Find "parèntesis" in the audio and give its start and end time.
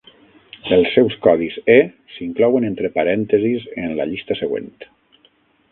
2.97-3.69